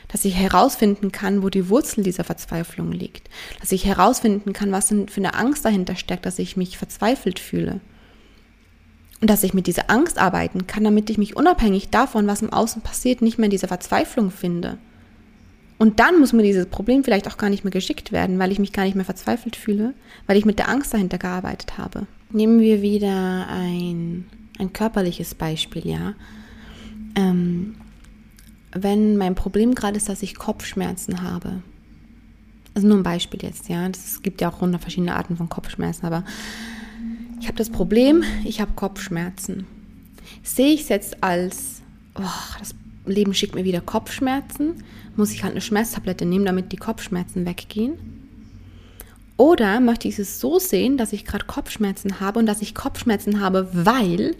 dass 0.07 0.25
ich 0.25 0.35
herausfinden 0.35 1.11
kann, 1.11 1.43
wo 1.43 1.49
die 1.49 1.69
Wurzel 1.69 2.03
dieser 2.03 2.23
Verzweiflung 2.23 2.91
liegt, 2.91 3.29
dass 3.59 3.71
ich 3.71 3.85
herausfinden 3.85 4.53
kann, 4.53 4.71
was 4.71 4.87
denn 4.87 5.07
für 5.07 5.21
eine 5.21 5.33
Angst 5.33 5.65
dahinter 5.65 5.95
steckt, 5.95 6.25
dass 6.25 6.39
ich 6.39 6.57
mich 6.57 6.77
verzweifelt 6.77 7.39
fühle. 7.39 7.79
Und 9.21 9.29
dass 9.29 9.43
ich 9.43 9.53
mit 9.53 9.67
dieser 9.67 9.89
Angst 9.89 10.17
arbeiten 10.17 10.67
kann, 10.67 10.83
damit 10.83 11.09
ich 11.09 11.17
mich 11.17 11.35
unabhängig 11.35 11.89
davon, 11.89 12.27
was 12.27 12.41
im 12.41 12.51
Außen 12.51 12.81
passiert, 12.81 13.21
nicht 13.21 13.37
mehr 13.37 13.45
in 13.45 13.51
dieser 13.51 13.69
Verzweiflung 13.69 14.29
finde. 14.29 14.77
Und 15.77 15.99
dann 15.99 16.19
muss 16.19 16.33
mir 16.33 16.43
dieses 16.43 16.67
Problem 16.67 17.03
vielleicht 17.03 17.27
auch 17.27 17.37
gar 17.37 17.49
nicht 17.49 17.63
mehr 17.63 17.71
geschickt 17.71 18.11
werden, 18.11 18.39
weil 18.39 18.51
ich 18.51 18.59
mich 18.59 18.71
gar 18.71 18.83
nicht 18.83 18.95
mehr 18.95 19.05
verzweifelt 19.05 19.55
fühle, 19.55 19.93
weil 20.25 20.37
ich 20.37 20.45
mit 20.45 20.59
der 20.59 20.69
Angst 20.69 20.93
dahinter 20.93 21.17
gearbeitet 21.17 21.77
habe. 21.77 22.07
Nehmen 22.31 22.59
wir 22.59 22.81
wieder 22.81 23.47
ein, 23.49 24.25
ein 24.57 24.73
körperliches 24.73 25.35
Beispiel, 25.35 25.85
ja. 25.87 26.13
Ähm, 27.15 27.75
wenn 28.71 29.17
mein 29.17 29.35
Problem 29.35 29.75
gerade 29.75 29.97
ist, 29.97 30.09
dass 30.09 30.21
ich 30.21 30.35
Kopfschmerzen 30.35 31.21
habe. 31.21 31.61
Also 32.73 32.87
nur 32.87 32.97
ein 32.97 33.03
Beispiel 33.03 33.41
jetzt, 33.41 33.69
ja. 33.69 33.87
Es 33.87 34.21
gibt 34.21 34.41
ja 34.41 34.49
auch 34.49 34.61
hundert 34.61 34.81
verschiedene 34.81 35.15
Arten 35.15 35.37
von 35.37 35.49
Kopfschmerzen, 35.49 36.05
aber 36.05 36.23
ich 37.45 37.47
habe 37.47 37.59
das 37.59 37.69
Problem, 37.69 38.23
ich 38.43 38.59
habe 38.59 38.71
Kopfschmerzen. 38.75 39.67
Sehe 40.41 40.73
ich 40.73 40.81
es 40.81 40.89
jetzt 40.89 41.23
als, 41.23 41.83
oh, 42.15 42.23
das 42.57 42.73
Leben 43.05 43.35
schickt 43.35 43.53
mir 43.53 43.63
wieder 43.63 43.81
Kopfschmerzen, 43.81 44.83
muss 45.15 45.31
ich 45.31 45.43
halt 45.43 45.51
eine 45.51 45.61
Schmerztablette 45.61 46.25
nehmen, 46.25 46.45
damit 46.45 46.71
die 46.71 46.77
Kopfschmerzen 46.77 47.45
weggehen? 47.45 47.99
Oder 49.37 49.79
möchte 49.79 50.07
ich 50.07 50.17
es 50.17 50.39
so 50.39 50.57
sehen, 50.57 50.97
dass 50.97 51.13
ich 51.13 51.23
gerade 51.23 51.45
Kopfschmerzen 51.45 52.19
habe 52.19 52.39
und 52.39 52.47
dass 52.47 52.63
ich 52.63 52.73
Kopfschmerzen 52.73 53.41
habe, 53.41 53.69
weil 53.73 54.35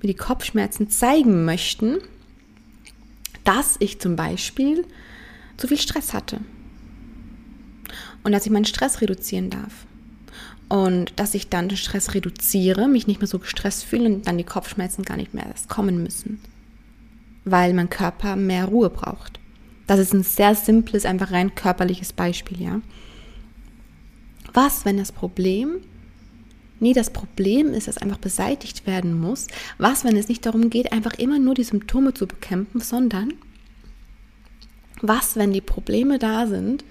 mir 0.00 0.08
die 0.08 0.14
Kopfschmerzen 0.14 0.88
zeigen 0.88 1.44
möchten, 1.44 1.98
dass 3.44 3.76
ich 3.80 4.00
zum 4.00 4.16
Beispiel 4.16 4.86
zu 5.58 5.68
viel 5.68 5.78
Stress 5.78 6.14
hatte. 6.14 6.40
Und 8.24 8.32
dass 8.32 8.46
ich 8.46 8.50
meinen 8.50 8.64
Stress 8.64 9.02
reduzieren 9.02 9.50
darf. 9.50 9.84
Und 10.68 11.12
dass 11.16 11.34
ich 11.34 11.48
dann 11.48 11.68
den 11.68 11.78
Stress 11.78 12.14
reduziere, 12.14 12.88
mich 12.88 13.06
nicht 13.06 13.20
mehr 13.20 13.28
so 13.28 13.38
gestresst 13.38 13.84
fühle 13.84 14.06
und 14.06 14.26
dann 14.26 14.38
die 14.38 14.44
Kopfschmerzen 14.44 15.04
gar 15.04 15.16
nicht 15.16 15.32
mehr 15.32 15.46
erst 15.46 15.68
kommen 15.68 16.02
müssen. 16.02 16.40
Weil 17.44 17.72
mein 17.72 17.90
Körper 17.90 18.34
mehr 18.34 18.64
Ruhe 18.64 18.90
braucht. 18.90 19.38
Das 19.86 20.00
ist 20.00 20.12
ein 20.12 20.24
sehr 20.24 20.56
simples, 20.56 21.06
einfach 21.06 21.30
rein 21.30 21.54
körperliches 21.54 22.12
Beispiel, 22.12 22.60
ja. 22.60 22.80
Was, 24.52 24.84
wenn 24.84 24.96
das 24.96 25.12
Problem 25.12 25.80
nie 26.80 26.92
das 26.92 27.10
Problem 27.10 27.72
ist, 27.72 27.88
das 27.88 27.98
einfach 27.98 28.18
beseitigt 28.18 28.86
werden 28.86 29.18
muss? 29.18 29.46
Was, 29.78 30.04
wenn 30.04 30.16
es 30.16 30.28
nicht 30.28 30.44
darum 30.46 30.70
geht, 30.70 30.92
einfach 30.92 31.14
immer 31.14 31.38
nur 31.38 31.54
die 31.54 31.64
Symptome 31.64 32.14
zu 32.14 32.26
bekämpfen, 32.26 32.80
sondern 32.80 33.34
was, 35.00 35.36
wenn 35.36 35.52
die 35.52 35.60
Probleme 35.60 36.18
da 36.18 36.46
sind, 36.46 36.84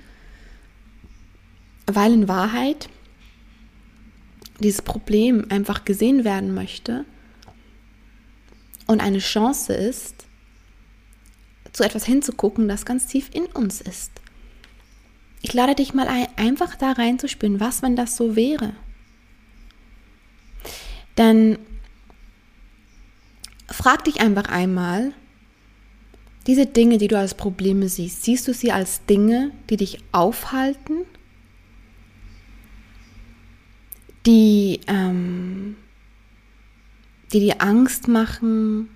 weil 1.88 2.14
in 2.14 2.28
Wahrheit 2.28 2.90
dieses 4.60 4.82
Problem 4.82 5.46
einfach 5.50 5.86
gesehen 5.86 6.24
werden 6.24 6.54
möchte 6.54 7.06
und 8.88 9.02
eine 9.02 9.20
Chance 9.20 9.74
ist, 9.74 10.26
zu 11.74 11.84
etwas 11.84 12.06
hinzugucken, 12.06 12.68
das 12.68 12.86
ganz 12.86 13.08
tief 13.08 13.30
in 13.34 13.46
uns 13.48 13.82
ist. 13.82 14.12
Ich 15.42 15.54
lade 15.54 15.76
dich 15.76 15.94
mal 15.94 16.08
ein, 16.08 16.28
einfach 16.38 16.76
da 16.76 16.94
reinzuspüren, 16.94 17.60
was, 17.60 17.82
wenn 17.82 17.96
das 17.96 18.16
so 18.16 18.36
wäre. 18.36 18.74
Denn 21.18 21.60
frag 23.68 24.06
dich 24.06 24.22
einfach 24.22 24.46
einmal, 24.46 25.14
diese 26.48 26.66
Dinge, 26.66 26.98
die 26.98 27.08
du 27.08 27.18
als 27.18 27.34
Probleme 27.34 27.90
siehst, 27.90 28.24
siehst 28.24 28.48
du 28.48 28.54
sie 28.54 28.72
als 28.72 29.06
Dinge, 29.06 29.52
die 29.70 29.78
dich 29.78 30.00
aufhalten, 30.12 31.06
die, 34.26 34.80
ähm, 34.88 35.76
die 37.32 37.40
dir 37.40 37.62
Angst 37.62 38.08
machen, 38.08 38.90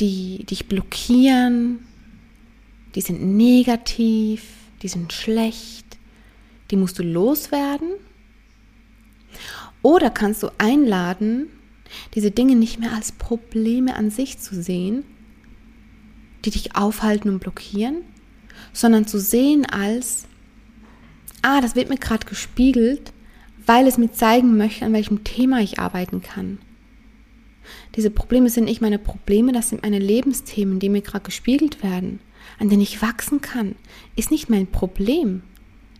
die 0.00 0.44
dich 0.44 0.66
blockieren, 0.66 1.80
die 2.94 3.00
sind 3.00 3.22
negativ, 3.22 4.44
die 4.82 4.88
sind 4.88 5.12
schlecht, 5.12 5.98
die 6.70 6.76
musst 6.76 6.98
du 6.98 7.02
loswerden? 7.02 7.90
Oder 9.82 10.10
kannst 10.10 10.42
du 10.42 10.48
einladen, 10.58 11.48
diese 12.14 12.30
Dinge 12.30 12.56
nicht 12.56 12.78
mehr 12.78 12.92
als 12.92 13.12
Probleme 13.12 13.94
an 13.94 14.10
sich 14.10 14.38
zu 14.38 14.60
sehen, 14.60 15.04
die 16.44 16.50
dich 16.50 16.74
aufhalten 16.74 17.28
und 17.28 17.40
blockieren, 17.40 18.02
sondern 18.72 19.06
zu 19.06 19.20
sehen 19.20 19.66
als, 19.66 20.26
ah, 21.42 21.60
das 21.60 21.74
wird 21.74 21.88
mir 21.88 21.98
gerade 21.98 22.26
gespiegelt, 22.26 23.12
weil 23.66 23.86
es 23.86 23.98
mir 23.98 24.12
zeigen 24.12 24.56
möchte, 24.56 24.84
an 24.84 24.92
welchem 24.92 25.24
Thema 25.24 25.60
ich 25.60 25.78
arbeiten 25.78 26.22
kann. 26.22 26.58
Diese 27.94 28.10
Probleme 28.10 28.50
sind 28.50 28.64
nicht 28.64 28.80
meine 28.80 28.98
Probleme, 28.98 29.52
das 29.52 29.68
sind 29.68 29.82
meine 29.82 29.98
Lebensthemen, 29.98 30.78
die 30.78 30.88
mir 30.88 31.02
gerade 31.02 31.24
gespiegelt 31.24 31.82
werden, 31.82 32.20
an 32.58 32.68
denen 32.68 32.82
ich 32.82 33.02
wachsen 33.02 33.40
kann. 33.40 33.76
Ist 34.16 34.30
nicht 34.30 34.50
mein 34.50 34.66
Problem, 34.66 35.42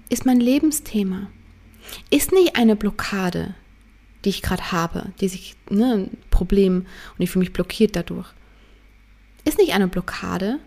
ist 0.09 0.27
mein 0.27 0.41
Lebensthema. 0.41 1.31
ist 2.11 2.33
nicht 2.33 2.57
eine 2.57 2.77
Blockade, 2.77 3.55
die 4.25 4.29
ich 4.29 4.43
gerade 4.43 4.71
habe, 4.71 5.13
die 5.21 5.29
sich, 5.29 5.57
ne, 5.69 5.95
ein 5.95 6.19
Problem 6.31 6.87
und 7.17 7.23
ich 7.23 7.31
fühle 7.31 7.45
mich 7.45 7.53
blockiert 7.53 7.97
dadurch. 7.97 8.29
Ist 9.45 9.59
nicht 9.59 9.75
eine 9.75 9.89
Blockade, 9.89 10.61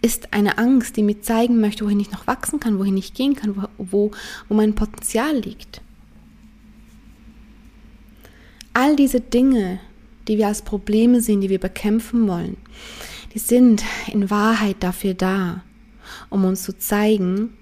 ist 0.00 0.32
eine 0.32 0.58
Angst, 0.58 0.96
die 0.96 1.02
mir 1.02 1.20
zeigen 1.20 1.60
möchte, 1.60 1.84
wohin 1.84 2.00
ich 2.00 2.10
noch 2.10 2.26
wachsen 2.26 2.60
kann, 2.60 2.78
wohin 2.78 2.96
ich 2.96 3.14
gehen 3.14 3.34
kann, 3.34 3.56
wo, 3.56 3.68
wo, 3.78 4.10
wo 4.48 4.54
mein 4.54 4.74
Potenzial 4.74 5.36
liegt. 5.36 5.82
All 8.74 8.96
diese 8.96 9.20
Dinge, 9.20 9.80
die 10.28 10.36
wir 10.36 10.48
als 10.48 10.62
Probleme 10.62 11.20
sehen, 11.20 11.40
die 11.40 11.48
wir 11.48 11.60
bekämpfen 11.60 12.28
wollen, 12.28 12.56
die 13.32 13.38
sind 13.38 13.84
in 14.12 14.30
Wahrheit 14.30 14.76
dafür 14.80 15.14
da, 15.14 15.64
um 16.28 16.44
uns 16.44 16.62
zu 16.62 16.76
zeigen, 16.76 17.56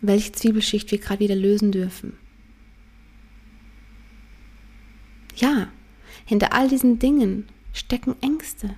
welche 0.00 0.32
Zwiebelschicht 0.32 0.90
wir 0.90 0.98
gerade 0.98 1.20
wieder 1.20 1.36
lösen 1.36 1.72
dürfen. 1.72 2.14
Ja, 5.36 5.68
hinter 6.24 6.52
all 6.52 6.68
diesen 6.68 6.98
Dingen 6.98 7.46
stecken 7.72 8.16
Ängste. 8.20 8.74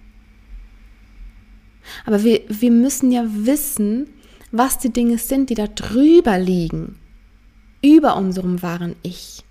Aber 2.06 2.24
wir, 2.24 2.42
wir 2.48 2.70
müssen 2.70 3.10
ja 3.10 3.24
wissen, 3.26 4.08
was 4.52 4.78
die 4.78 4.92
Dinge 4.92 5.18
sind, 5.18 5.50
die 5.50 5.54
da 5.54 5.66
drüber 5.66 6.38
liegen, 6.38 6.96
über 7.82 8.16
unserem 8.16 8.62
wahren 8.62 8.96
Ich. 9.02 9.44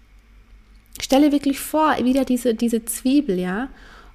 Stelle 1.02 1.32
wirklich 1.32 1.60
vor, 1.60 1.96
wieder 2.04 2.26
diese, 2.26 2.54
diese 2.54 2.86
Zwiebel, 2.86 3.40
ja, 3.40 3.70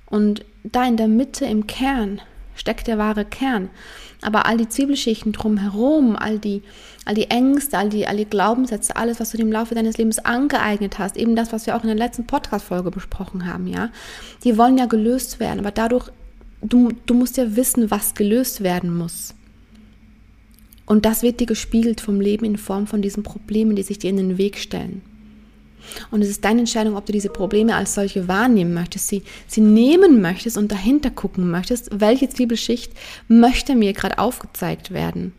und 0.06 0.44
da 0.62 0.87
in 0.87 0.97
der 0.97 1.08
Mitte 1.08 1.44
im 1.44 1.66
Kern 1.66 2.20
steckt 2.54 2.87
der 2.87 2.99
wahre 2.99 3.25
Kern. 3.25 3.70
Aber 4.20 4.47
all 4.47 4.56
die 4.56 4.68
Zwiebelschichten 4.68 5.32
drumherum, 5.32 6.16
all 6.16 6.38
die, 6.38 6.62
all 7.04 7.14
die 7.14 7.30
Ängste, 7.30 7.78
all 7.78 7.88
die, 7.88 8.06
all 8.06 8.16
die 8.16 8.25
Glaubenssätze, 8.25 8.97
alles, 8.97 9.20
was 9.20 9.30
du 9.30 9.38
im 9.38 9.52
Laufe 9.52 9.75
deines 9.75 9.97
Lebens 9.97 10.18
angeeignet 10.18 10.99
hast, 10.99 11.16
eben 11.16 11.37
das, 11.37 11.52
was 11.52 11.66
wir 11.66 11.76
auch 11.76 11.82
in 11.82 11.88
der 11.88 11.97
letzten 11.97 12.26
Podcast-Folge 12.26 12.90
besprochen 12.90 13.47
haben, 13.47 13.68
ja, 13.68 13.90
die 14.42 14.58
wollen 14.58 14.78
ja 14.78 14.87
gelöst 14.87 15.38
werden. 15.38 15.61
Aber 15.61 15.70
dadurch, 15.70 16.11
du, 16.62 16.90
du 17.06 17.14
musst 17.14 17.37
ja 17.37 17.54
wissen, 17.54 17.90
was 17.90 18.14
gelöst 18.14 18.62
werden 18.62 18.97
muss. 18.97 19.35
Und 20.85 21.04
das 21.04 21.23
wird 21.23 21.38
dir 21.38 21.47
gespiegelt 21.47 22.00
vom 22.00 22.20
Leben 22.20 22.47
in 22.47 22.56
Form 22.56 22.87
von 22.87 23.02
diesen 23.02 23.23
Problemen, 23.23 23.76
die 23.76 23.82
sich 23.82 23.99
dir 23.99 24.11
in 24.11 24.16
den 24.16 24.38
Weg 24.38 24.58
stellen. 24.58 25.02
Und 26.11 26.23
es 26.23 26.28
ist 26.28 26.44
deine 26.44 26.61
Entscheidung, 26.61 26.97
ob 26.97 27.06
du 27.06 27.12
diese 27.12 27.30
Probleme 27.30 27.75
als 27.75 27.94
solche 27.94 28.28
wahrnehmen 28.28 28.75
möchtest, 28.75 29.08
sie, 29.08 29.23
sie 29.47 29.61
nehmen 29.61 30.20
möchtest 30.20 30.56
und 30.56 30.70
dahinter 30.70 31.11
gucken 31.11 31.50
möchtest, 31.50 31.88
welche 32.00 32.28
Zwiebelschicht 32.28 32.92
möchte 33.28 33.75
mir 33.75 33.92
gerade 33.92 34.18
aufgezeigt 34.18 34.90
werden 34.90 35.32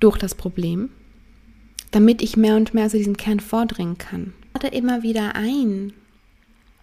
durch 0.00 0.18
das 0.18 0.34
Problem, 0.34 0.90
damit 1.90 2.22
ich 2.22 2.36
mehr 2.36 2.56
und 2.56 2.74
mehr 2.74 2.88
zu 2.88 2.98
diesem 2.98 3.16
Kern 3.16 3.40
vordringen 3.40 3.98
kann. 3.98 4.32
Lade 4.54 4.74
immer 4.74 5.02
wieder 5.02 5.34
ein, 5.34 5.92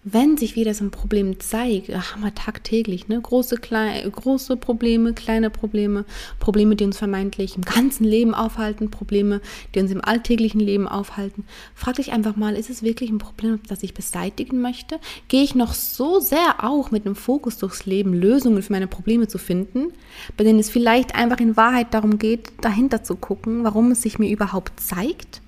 wenn 0.10 0.38
sich 0.38 0.56
wieder 0.56 0.74
so 0.74 0.86
ein 0.86 0.92
Problem 0.92 1.40
zeigt, 1.40 1.90
haben 1.90 2.24
wir 2.24 2.34
tagtäglich, 2.34 3.10
ne? 3.10 3.20
Große, 3.20 3.58
kleine, 3.58 4.10
große 4.10 4.56
Probleme, 4.56 5.14
kleine 5.14 5.50
Probleme, 5.50 6.06
Probleme, 6.40 6.76
die 6.78 6.86
uns 6.86 6.98
vermeintlich 6.98 7.58
im 7.58 7.64
ganzen 7.64 8.06
Leben 8.06 8.34
aufhalten, 8.34 8.90
Probleme, 8.90 9.42
die 9.76 9.80
uns 9.82 9.92
im 9.92 10.04
alltäglichen 10.04 10.62
Leben 10.62 10.88
aufhalten. 10.88 11.44
Frag 11.76 11.96
dich 11.96 12.14
einfach 12.14 12.38
mal, 12.38 12.56
ist 12.56 12.70
es 12.70 12.84
wirklich 12.84 13.10
ein 13.10 13.18
Problem, 13.18 13.60
das 13.68 13.84
ich 13.84 13.94
beseitigen 13.94 14.62
möchte? 14.62 15.00
Gehe 15.28 15.44
ich 15.44 15.56
noch 15.56 15.74
so 15.74 16.20
sehr 16.20 16.64
auch 16.64 16.92
mit 16.92 17.06
dem 17.06 17.16
Fokus 17.16 17.58
durchs 17.58 17.86
Leben, 17.86 18.14
Lösungen 18.14 18.62
für 18.62 18.72
meine 18.72 18.88
Probleme 18.88 19.28
zu 19.28 19.38
finden, 19.38 19.92
bei 20.38 20.46
denen 20.46 20.60
es 20.60 20.70
vielleicht 20.70 21.16
einfach 21.16 21.40
in 21.40 21.58
Wahrheit 21.58 21.94
darum 21.94 22.18
geht, 22.18 22.52
dahinter 22.62 23.04
zu 23.04 23.16
gucken, 23.16 23.66
warum 23.66 23.92
es 23.92 24.04
sich 24.04 24.20
mir 24.20 24.32
überhaupt 24.32 24.80
zeigt? 24.80 25.42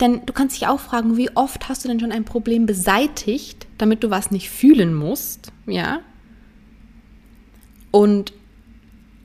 Denn 0.00 0.24
du 0.26 0.32
kannst 0.32 0.56
dich 0.56 0.68
auch 0.68 0.80
fragen, 0.80 1.16
wie 1.16 1.34
oft 1.34 1.68
hast 1.68 1.84
du 1.84 1.88
denn 1.88 2.00
schon 2.00 2.12
ein 2.12 2.24
Problem 2.24 2.66
beseitigt, 2.66 3.66
damit 3.78 4.04
du 4.04 4.10
was 4.10 4.30
nicht 4.30 4.50
fühlen 4.50 4.94
musst, 4.94 5.52
ja? 5.66 6.00
Und 7.90 8.32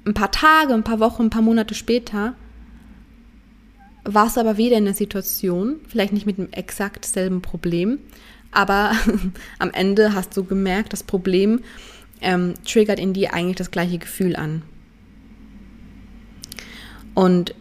ein 0.06 0.14
paar 0.14 0.32
Tage, 0.32 0.74
ein 0.74 0.84
paar 0.84 1.00
Wochen, 1.00 1.24
ein 1.24 1.30
paar 1.30 1.42
Monate 1.42 1.74
später 1.74 2.36
warst 4.04 4.38
du 4.38 4.42
aber 4.42 4.58
wieder 4.58 4.78
in 4.78 4.86
der 4.86 4.94
Situation, 4.94 5.82
vielleicht 5.88 6.14
nicht 6.14 6.26
mit 6.26 6.38
dem 6.38 6.52
exakt 6.54 7.04
selben 7.04 7.42
Problem, 7.42 8.00
aber 8.52 8.94
am 9.60 9.72
Ende 9.72 10.14
hast 10.14 10.36
du 10.38 10.46
gemerkt, 10.46 10.94
das 10.94 11.04
Problem 11.04 11.62
ähm, 12.22 12.54
triggert 12.66 13.00
in 13.00 13.12
dir 13.14 13.34
eigentlich 13.34 13.58
das 13.58 13.72
gleiche 13.72 13.98
Gefühl 13.98 14.38
an. 14.38 14.62
Und 17.14 17.54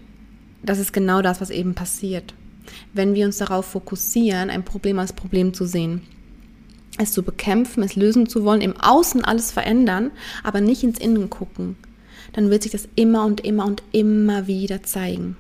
das 0.63 0.79
ist 0.79 0.93
genau 0.93 1.21
das, 1.21 1.41
was 1.41 1.51
eben 1.51 1.75
passiert 1.75 2.35
wenn 2.93 3.15
wir 3.15 3.27
uns 3.27 3.39
darauf 3.39 3.67
fokussieren, 3.67 4.51
ein 4.51 4.65
Problem 4.65 4.99
als 4.99 5.13
Problem 5.13 5.55
zu 5.55 5.67
sehen. 5.67 6.03
Es 6.99 7.13
zu 7.13 7.23
bekämpfen, 7.23 7.83
es 7.83 7.97
lösen 7.97 8.29
zu 8.29 8.45
wollen, 8.45 8.61
im 8.61 8.77
Außen 8.77 9.25
alles 9.25 9.53
verändern, 9.53 10.11
aber 10.43 10.61
nicht 10.61 10.83
ins 10.83 10.99
Innen 10.99 11.29
gucken, 11.29 11.77
dann 12.33 12.51
wird 12.51 12.63
sich 12.63 12.73
das 12.73 12.89
immer 12.95 13.25
und 13.25 13.43
immer 13.45 13.67
und 13.67 13.83
immer 13.93 14.47
wieder 14.47 14.83
zeigen. 14.83 15.37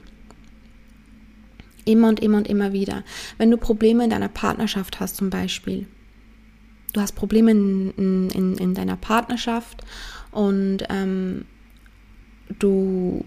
Immer 1.85 2.09
und 2.09 2.21
immer 2.21 2.39
und 2.39 2.49
immer 2.49 2.73
wieder. 2.73 3.05
Wenn 3.39 3.51
du 3.51 3.57
Probleme 3.57 4.05
in 4.05 4.11
deiner 4.11 4.29
Partnerschaft 4.29 5.01
hast 5.01 5.17
zum 5.17 5.31
Beispiel, 5.31 5.87
du 6.93 7.01
hast 7.01 7.13
Probleme 7.13 7.53
in, 7.53 8.31
in, 8.31 8.57
in 8.59 8.75
deiner 8.75 8.97
Partnerschaft 8.97 9.83
und 10.33 10.79
ähm, 10.91 11.45
du 12.59 13.25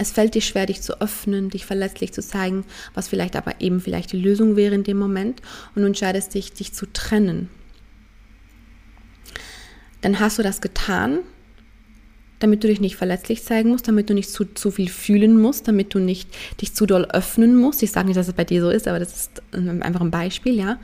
es 0.00 0.12
fällt 0.12 0.34
dir 0.34 0.40
schwer, 0.40 0.64
dich 0.64 0.80
zu 0.80 0.98
öffnen, 1.02 1.50
dich 1.50 1.66
verletzlich 1.66 2.12
zu 2.12 2.22
zeigen, 2.22 2.64
was 2.94 3.08
vielleicht 3.08 3.36
aber 3.36 3.60
eben 3.60 3.80
vielleicht 3.80 4.12
die 4.12 4.18
Lösung 4.18 4.56
wäre 4.56 4.74
in 4.74 4.82
dem 4.82 4.98
Moment. 4.98 5.42
Und 5.74 5.82
du 5.82 5.86
entscheidest 5.86 6.32
dich, 6.32 6.54
dich 6.54 6.72
zu 6.72 6.86
trennen. 6.90 7.50
Dann 10.00 10.18
hast 10.18 10.38
du 10.38 10.42
das 10.42 10.62
getan, 10.62 11.18
damit 12.38 12.64
du 12.64 12.68
dich 12.68 12.80
nicht 12.80 12.96
verletzlich 12.96 13.44
zeigen 13.44 13.68
musst, 13.68 13.88
damit 13.88 14.08
du 14.08 14.14
nicht 14.14 14.30
zu, 14.30 14.46
zu 14.46 14.70
viel 14.70 14.88
fühlen 14.88 15.38
musst, 15.38 15.68
damit 15.68 15.92
du 15.92 15.98
nicht 15.98 16.30
dich 16.62 16.72
zu 16.72 16.86
doll 16.86 17.04
öffnen 17.04 17.54
musst. 17.54 17.82
Ich 17.82 17.92
sage 17.92 18.06
nicht, 18.06 18.16
dass 18.16 18.28
es 18.28 18.32
bei 18.32 18.44
dir 18.44 18.62
so 18.62 18.70
ist, 18.70 18.88
aber 18.88 18.98
das 18.98 19.14
ist 19.14 19.42
einfach 19.52 20.00
ein 20.00 20.10
Beispiel, 20.10 20.54
ja. 20.54 20.78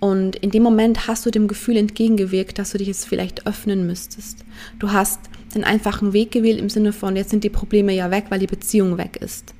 Und 0.00 0.36
in 0.36 0.50
dem 0.50 0.62
Moment 0.62 1.06
hast 1.06 1.26
du 1.26 1.30
dem 1.30 1.46
Gefühl 1.46 1.76
entgegengewirkt, 1.76 2.58
dass 2.58 2.72
du 2.72 2.78
dich 2.78 2.88
jetzt 2.88 3.06
vielleicht 3.06 3.46
öffnen 3.46 3.86
müsstest. 3.86 4.46
Du 4.78 4.92
hast 4.92 5.20
den 5.54 5.64
einfachen 5.64 6.12
Weg 6.12 6.30
gewählt 6.30 6.58
im 6.58 6.68
Sinne 6.68 6.92
von, 6.92 7.16
jetzt 7.16 7.30
sind 7.30 7.44
die 7.44 7.50
Probleme 7.50 7.92
ja 7.92 8.10
weg, 8.10 8.26
weil 8.28 8.38
die 8.38 8.46
Beziehung 8.46 8.98
weg 8.98 9.16
ist. 9.20 9.54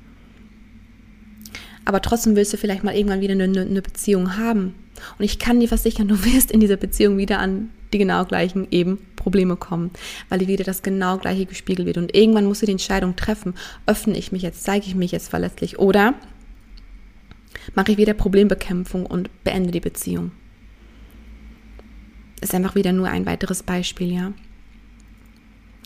Aber 1.85 2.01
trotzdem 2.01 2.35
willst 2.35 2.51
du 2.53 2.57
vielleicht 2.57 2.83
mal 2.83 2.95
irgendwann 2.95 3.21
wieder 3.21 3.33
eine, 3.33 3.43
eine 3.43 3.81
Beziehung 3.81 4.37
haben. 4.37 4.73
Und 5.19 5.25
ich 5.25 5.39
kann 5.39 5.59
dir 5.59 5.67
versichern, 5.67 6.07
du 6.07 6.23
wirst 6.25 6.51
in 6.51 6.59
dieser 6.59 6.77
Beziehung 6.77 7.17
wieder 7.17 7.39
an 7.39 7.69
die 7.93 7.99
genau 7.99 8.25
gleichen 8.25 8.67
eben 8.71 8.97
Probleme 9.15 9.55
kommen, 9.55 9.91
weil 10.29 10.39
dir 10.39 10.47
wieder 10.47 10.63
das 10.63 10.83
genau 10.83 11.17
gleiche 11.17 11.45
gespiegelt 11.45 11.87
wird. 11.87 11.97
Und 11.97 12.15
irgendwann 12.15 12.45
musst 12.45 12.61
du 12.61 12.65
die 12.65 12.73
Entscheidung 12.73 13.15
treffen, 13.15 13.53
öffne 13.85 14.17
ich 14.17 14.31
mich 14.31 14.41
jetzt, 14.41 14.63
zeige 14.63 14.87
ich 14.87 14.95
mich 14.95 15.11
jetzt 15.11 15.29
verletzlich 15.29 15.79
oder 15.79 16.13
mache 17.73 17.91
ich 17.91 17.97
wieder 17.97 18.13
Problembekämpfung 18.13 19.05
und 19.05 19.29
beende 19.43 19.71
die 19.71 19.79
Beziehung. 19.79 20.31
Ist 22.41 22.53
einfach 22.53 22.75
wieder 22.75 22.91
nur 22.91 23.07
ein 23.07 23.25
weiteres 23.25 23.63
Beispiel, 23.63 24.11
ja. 24.11 24.33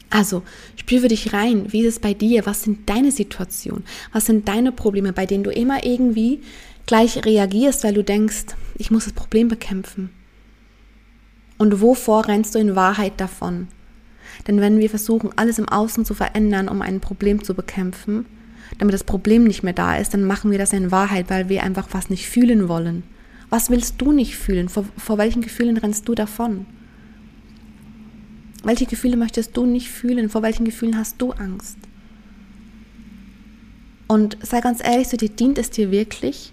Also, 0.10 0.44
spür 0.76 1.02
für 1.02 1.08
dich 1.08 1.34
rein, 1.34 1.72
wie 1.72 1.82
ist 1.82 1.96
es 1.96 2.00
bei 2.00 2.14
dir? 2.14 2.46
Was 2.46 2.64
sind 2.64 2.90
deine 2.90 3.12
Situationen? 3.12 3.84
Was 4.12 4.26
sind 4.26 4.48
deine 4.48 4.72
Probleme, 4.72 5.14
bei 5.14 5.26
denen 5.26 5.44
du 5.44 5.52
immer 5.52 5.86
irgendwie 5.86 6.42
gleich 6.88 7.24
reagierst, 7.26 7.84
weil 7.84 7.94
du 7.94 8.04
denkst, 8.04 8.46
ich 8.78 8.90
muss 8.90 9.04
das 9.06 9.14
Problem 9.14 9.48
bekämpfen? 9.48 10.10
Und 11.60 11.82
wovor 11.82 12.28
rennst 12.28 12.56
du 12.56 12.60
in 12.60 12.76
Wahrheit 12.76 13.14
davon? 13.18 13.68
Denn 14.48 14.62
wenn 14.62 14.80
wir 14.80 14.90
versuchen, 14.90 15.32
alles 15.36 15.60
im 15.60 15.70
Außen 15.70 16.06
zu 16.06 16.14
verändern, 16.14 16.70
um 16.70 16.82
ein 16.82 17.02
Problem 17.02 17.44
zu 17.44 17.54
bekämpfen, 17.54 18.26
damit 18.78 18.94
das 18.94 19.04
Problem 19.04 19.44
nicht 19.44 19.64
mehr 19.64 19.74
da 19.74 19.98
ist, 19.98 20.14
dann 20.14 20.24
machen 20.24 20.52
wir 20.52 20.58
das 20.58 20.74
in 20.74 20.92
Wahrheit, 20.92 21.30
weil 21.30 21.50
wir 21.50 21.64
einfach 21.64 21.90
was 21.92 22.10
nicht 22.10 22.28
fühlen 22.28 22.68
wollen. 22.68 23.04
Was 23.50 23.70
willst 23.70 23.96
du 24.00 24.12
nicht 24.12 24.38
fühlen? 24.38 24.70
Vor, 24.70 24.86
vor 24.98 25.18
welchen 25.18 25.42
Gefühlen 25.42 25.78
rennst 25.78 26.08
du 26.08 26.16
davon? 26.16 26.66
Welche 28.64 28.86
Gefühle 28.86 29.18
möchtest 29.18 29.56
du 29.56 29.66
nicht 29.66 29.90
fühlen? 29.90 30.30
Vor 30.30 30.42
welchen 30.42 30.66
Gefühlen 30.66 30.98
hast 30.98 31.22
du 31.22 31.32
Angst? 31.32 31.78
Und 34.08 34.38
sei 34.42 34.60
ganz 34.60 34.84
ehrlich, 34.84 35.08
so 35.08 35.18
dir 35.18 35.30
dient 35.30 35.58
es 35.58 35.70
dir 35.70 35.92
wirklich, 35.92 36.52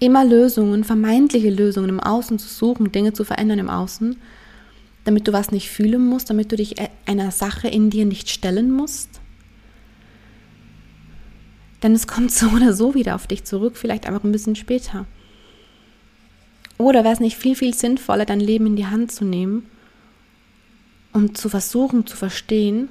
immer 0.00 0.24
Lösungen, 0.24 0.84
vermeintliche 0.84 1.50
Lösungen 1.50 1.90
im 1.90 2.00
Außen 2.00 2.38
zu 2.38 2.48
suchen, 2.48 2.92
Dinge 2.92 3.12
zu 3.12 3.24
verändern 3.24 3.58
im 3.58 3.70
Außen, 3.70 4.16
damit 5.04 5.28
du 5.28 5.32
was 5.32 5.52
nicht 5.52 5.70
fühlen 5.70 6.04
musst, 6.04 6.30
damit 6.30 6.50
du 6.50 6.56
dich 6.56 6.76
einer 7.06 7.30
Sache 7.30 7.68
in 7.68 7.90
dir 7.90 8.04
nicht 8.04 8.28
stellen 8.30 8.72
musst? 8.72 9.20
Denn 11.82 11.94
es 11.94 12.06
kommt 12.06 12.32
so 12.32 12.48
oder 12.48 12.72
so 12.72 12.94
wieder 12.94 13.14
auf 13.14 13.26
dich 13.26 13.44
zurück, 13.44 13.76
vielleicht 13.76 14.06
einfach 14.06 14.24
ein 14.24 14.32
bisschen 14.32 14.56
später. 14.56 15.06
Oder 16.78 17.04
wäre 17.04 17.14
es 17.14 17.20
nicht 17.20 17.36
viel, 17.36 17.54
viel 17.54 17.74
sinnvoller, 17.74 18.24
dein 18.24 18.40
Leben 18.40 18.66
in 18.66 18.76
die 18.76 18.86
Hand 18.86 19.12
zu 19.12 19.24
nehmen, 19.24 19.66
um 21.16 21.34
zu 21.34 21.48
versuchen 21.48 22.06
zu 22.06 22.14
verstehen, 22.14 22.90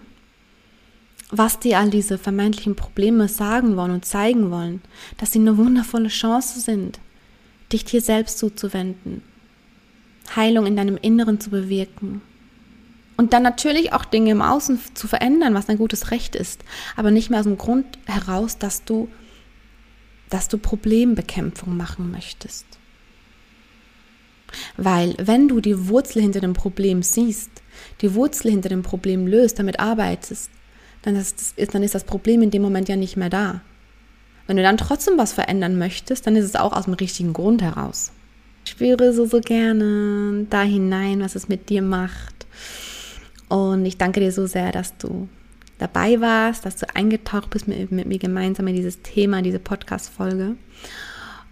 was 1.30 1.60
dir 1.60 1.78
all 1.78 1.92
diese 1.92 2.18
vermeintlichen 2.18 2.76
Probleme 2.76 3.28
sagen 3.28 3.78
wollen 3.78 3.92
und 3.92 4.04
zeigen 4.04 4.50
wollen, 4.50 4.82
dass 5.18 5.32
sie 5.32 5.40
eine 5.40 5.58
wundervolle 5.58 6.10
Chance 6.10 6.60
sind, 6.60 7.00
dich 7.72 7.86
dir 7.86 8.02
selbst 8.02 8.40
zuzuwenden, 8.40 9.22
Heilung 10.36 10.66
in 10.66 10.76
deinem 10.76 10.98
Inneren 10.98 11.40
zu 11.40 11.52
bewirken. 11.52 12.24
Und 13.16 13.32
dann 13.32 13.44
natürlich 13.44 13.94
auch 13.94 14.06
Dinge 14.06 14.32
im 14.32 14.42
Außen 14.42 14.80
zu 14.96 15.08
verändern, 15.08 15.54
was 15.54 15.70
ein 15.70 15.78
gutes 15.78 16.10
Recht 16.10 16.36
ist, 16.36 16.64
aber 16.96 17.12
nicht 17.12 17.30
mehr 17.30 17.40
aus 17.40 17.46
dem 17.46 17.60
Grund 17.60 17.86
heraus, 18.06 18.58
dass 18.58 18.84
du, 18.86 19.08
dass 20.32 20.48
du 20.48 20.58
Problembekämpfung 20.58 21.78
machen 21.78 22.10
möchtest. 22.10 22.66
Weil 24.78 25.14
wenn 25.20 25.48
du 25.48 25.62
die 25.62 25.88
Wurzel 25.90 26.24
hinter 26.24 26.40
dem 26.40 26.54
Problem 26.54 27.04
siehst, 27.04 27.52
die 28.02 28.14
Wurzel 28.14 28.52
hinter 28.52 28.70
dem 28.70 28.84
Problem 28.84 29.28
löst, 29.28 29.60
damit 29.60 29.80
arbeitest, 29.80 30.50
dann 31.02 31.16
ist, 31.16 31.56
dann 31.74 31.84
ist 31.84 31.96
das 31.96 32.04
Problem 32.04 32.42
in 32.42 32.52
dem 32.52 32.62
Moment 32.62 32.90
ja 32.90 32.96
nicht 32.96 33.18
mehr 33.18 33.30
da. 33.30 33.62
Wenn 34.48 34.58
du 34.58 34.64
dann 34.64 34.78
trotzdem 34.78 35.18
was 35.18 35.34
verändern 35.34 35.78
möchtest, 35.78 36.28
dann 36.28 36.36
ist 36.36 36.46
es 36.46 36.56
auch 36.56 36.74
aus 36.74 36.86
dem 36.86 36.94
richtigen 36.94 37.34
Grund 37.34 37.62
heraus. 37.62 38.12
Ich 38.64 38.72
spüre 38.72 39.14
so, 39.14 39.26
so 39.26 39.40
gerne 39.42 40.48
da 40.50 40.64
hinein, 40.64 41.22
was 41.22 41.36
es 41.36 41.48
mit 41.48 41.70
dir 41.70 41.82
macht. 41.82 42.48
Und 43.48 43.86
ich 43.86 43.98
danke 43.98 44.20
dir 44.20 44.32
so 44.32 44.48
sehr, 44.48 44.72
dass 44.72 44.98
du 44.98 45.28
dabei 45.78 46.20
warst, 46.22 46.66
dass 46.66 46.78
du 46.78 46.88
eingetaucht 46.96 47.50
bist 47.52 47.68
mit, 47.68 47.92
mit 47.92 48.08
mir 48.08 48.18
gemeinsam 48.18 48.68
in 48.68 48.76
dieses 48.76 49.02
Thema, 49.02 49.42
diese 49.42 49.60
Podcast-Folge. 49.60 50.56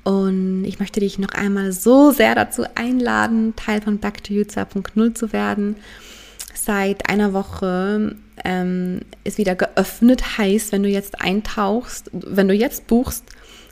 Und 0.03 0.65
ich 0.65 0.79
möchte 0.79 0.99
dich 0.99 1.17
noch 1.17 1.31
einmal 1.31 1.71
so 1.71 2.11
sehr 2.11 2.35
dazu 2.35 2.63
einladen, 2.75 3.55
Teil 3.55 3.81
von 3.81 3.99
Back 3.99 4.23
to 4.23 4.33
You 4.33 4.43
2.0 4.43 5.15
zu 5.15 5.31
werden. 5.31 5.77
Seit 6.53 7.09
einer 7.09 7.33
Woche 7.33 8.15
ähm, 8.43 9.01
ist 9.23 9.37
wieder 9.37 9.55
geöffnet, 9.55 10.37
heißt, 10.37 10.71
wenn 10.71 10.83
du 10.83 10.89
jetzt 10.89 11.21
eintauchst, 11.21 12.09
wenn 12.11 12.47
du 12.47 12.53
jetzt 12.53 12.87
buchst, 12.87 13.23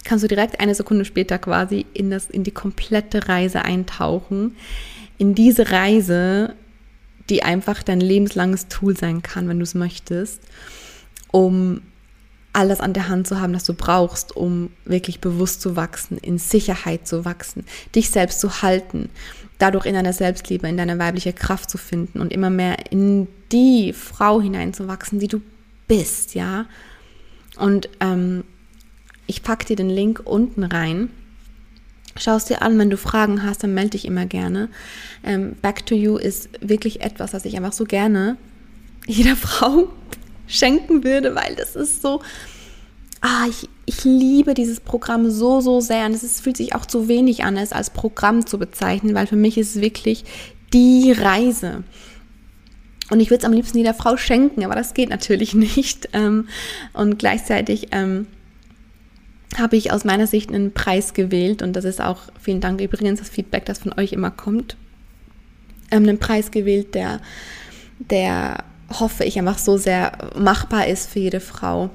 kannst 0.04 0.24
du 0.24 0.28
direkt 0.28 0.60
eine 0.60 0.74
Sekunde 0.74 1.06
später 1.06 1.38
quasi 1.38 1.86
in, 1.94 2.10
das, 2.10 2.30
in 2.30 2.44
die 2.44 2.52
komplette 2.52 3.28
Reise 3.28 3.64
eintauchen. 3.64 4.56
In 5.18 5.36
diese 5.36 5.72
Reise, 5.72 6.56
die 7.30 7.44
einfach 7.44 7.84
dein 7.84 8.02
lebenslanges 8.02 8.68
Tool 8.68 8.98
sein 8.98 9.22
kann, 9.22 9.48
wenn 9.48 9.60
du 9.60 9.64
es 9.64 9.76
möchtest, 9.76 10.42
um 11.32 11.82
alles 12.54 12.80
an 12.80 12.94
der 12.94 13.08
Hand 13.08 13.28
zu 13.28 13.40
haben, 13.40 13.54
das 13.54 13.64
du 13.64 13.74
brauchst, 13.74 14.36
um 14.36 14.72
wirklich 14.86 15.22
bewusst 15.22 15.62
zu 15.62 15.76
wachsen, 15.76 16.18
in 16.18 16.38
Sicherheit 16.38 17.08
zu 17.08 17.24
wachsen, 17.24 17.66
dich 17.96 18.10
selbst 18.10 18.40
zu 18.40 18.62
halten, 18.62 19.10
dadurch 19.58 19.86
in 19.86 19.94
deiner 19.94 20.14
Selbstliebe, 20.14 20.68
in 20.68 20.78
deine 20.78 21.00
weibliche 21.00 21.34
Kraft 21.34 21.70
zu 21.70 21.78
finden 21.78 22.20
und 22.20 22.34
immer 22.34 22.50
mehr 22.50 22.92
in 22.92 23.28
die 23.52 23.94
Frau 23.94 24.42
hineinzuwachsen, 24.42 25.20
die 25.20 25.28
du 25.28 25.42
bist, 25.88 26.36
ja. 26.36 26.66
Und 27.58 27.90
ähm, 28.00 28.44
ich 29.28 29.44
packe 29.44 29.66
dir 29.66 29.76
den 29.76 29.90
Link 29.90 30.22
unten 30.26 30.64
rein. 30.64 31.10
Schau 32.18 32.36
es 32.36 32.46
dir 32.46 32.62
an, 32.62 32.78
wenn 32.78 32.90
du 32.90 32.98
Fragen 32.98 33.44
hast, 33.44 33.64
dann 33.64 33.74
melde 33.74 33.92
dich 33.92 34.06
immer 34.06 34.26
gerne. 34.26 34.70
Ähm, 35.24 35.56
Back 35.62 35.86
to 35.86 35.96
You 35.96 36.18
ist 36.18 36.50
wirklich 36.60 37.02
etwas, 37.02 37.34
was 37.34 37.46
ich 37.46 37.56
einfach 37.56 37.72
so 37.72 37.86
gerne 37.86 38.36
jeder 39.08 39.36
Frau 39.38 39.90
schenken 40.52 41.04
würde, 41.04 41.36
weil 41.36 41.56
das 41.56 41.76
ist 41.76 42.02
so, 42.02 42.22
ah, 43.22 43.46
ich, 43.50 43.70
ich 43.86 44.04
liebe 44.04 44.54
dieses 44.54 44.80
Programm 44.80 45.30
so, 45.30 45.62
so 45.62 45.80
sehr. 45.80 46.06
Und 46.06 46.14
es 46.14 46.24
ist, 46.24 46.42
fühlt 46.42 46.58
sich 46.58 46.76
auch 46.76 46.86
zu 46.86 47.08
wenig 47.08 47.44
an, 47.44 47.58
es 47.58 47.72
als 47.72 47.90
Programm 47.90 48.46
zu 48.46 48.58
bezeichnen, 48.60 49.16
weil 49.16 49.28
für 49.28 49.36
mich 49.36 49.58
ist 49.58 49.76
es 49.76 49.82
wirklich 49.82 50.26
die 50.74 51.12
Reise. 51.12 51.84
Und 53.10 53.20
ich 53.20 53.30
würde 53.30 53.40
es 53.40 53.46
am 53.46 53.54
liebsten 53.54 53.78
jeder 53.78 53.94
Frau 53.94 54.16
schenken, 54.18 54.64
aber 54.64 54.76
das 54.76 54.94
geht 54.94 55.10
natürlich 55.10 55.54
nicht. 55.56 56.10
Ähm, 56.14 56.48
und 56.94 57.20
gleichzeitig 57.20 57.90
ähm, 57.92 58.28
habe 59.58 59.76
ich 59.76 59.92
aus 59.92 60.06
meiner 60.06 60.28
Sicht 60.28 60.50
einen 60.50 60.74
Preis 60.74 61.14
gewählt 61.14 61.62
und 61.62 61.74
das 61.74 61.86
ist 61.86 62.02
auch, 62.02 62.20
vielen 62.40 62.62
Dank 62.62 62.80
übrigens, 62.80 63.20
das 63.20 63.30
Feedback, 63.30 63.66
das 63.66 63.80
von 63.80 63.94
euch 63.98 64.14
immer 64.14 64.32
kommt, 64.32 64.78
ähm, 65.92 66.04
einen 66.04 66.20
Preis 66.20 66.52
gewählt, 66.52 66.96
der, 66.96 67.20
der 68.00 68.64
hoffe 69.00 69.24
ich 69.24 69.38
einfach 69.38 69.58
so 69.58 69.78
sehr 69.78 70.12
machbar 70.38 70.88
ist 70.88 71.10
für 71.10 71.20
jede 71.20 71.40
Frau 71.40 71.90